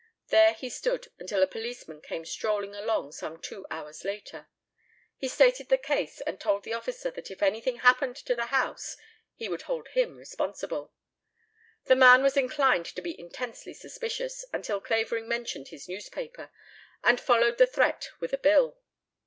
There 0.29 0.53
he 0.55 0.67
stood 0.67 1.09
until 1.19 1.43
a 1.43 1.47
policeman 1.47 2.01
came 2.01 2.25
strolling 2.25 2.73
along, 2.73 3.11
some 3.11 3.39
two 3.39 3.67
hours 3.69 4.03
later. 4.03 4.47
He 5.17 5.27
stated 5.27 5.69
the 5.69 5.77
case 5.77 6.21
and 6.21 6.39
told 6.41 6.63
the 6.63 6.73
officer 6.73 7.11
that 7.11 7.29
if 7.29 7.43
anything 7.43 7.77
happened 7.77 8.15
to 8.15 8.33
the 8.33 8.47
house 8.47 8.97
he 9.35 9.47
would 9.47 9.61
hold 9.61 9.89
him 9.89 10.15
responsible. 10.17 10.91
The 11.85 11.95
man 11.95 12.23
was 12.23 12.35
inclined 12.35 12.87
to 12.87 13.01
be 13.03 13.19
intensely 13.19 13.75
suspicious 13.75 14.43
until 14.51 14.81
Clavering 14.81 15.27
mentioned 15.27 15.67
his 15.67 15.87
newspaper 15.87 16.49
and 17.03 17.21
followed 17.21 17.59
the 17.59 17.67
threat 17.67 18.09
with 18.19 18.33
a 18.33 18.39
bill. 18.39 18.79